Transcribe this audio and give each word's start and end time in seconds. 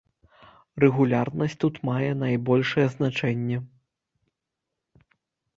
Рэгулярнасць 0.83 1.57
тут 1.63 1.75
мае 1.89 2.09
найбольшае 2.23 2.87
значэнне. 2.97 3.61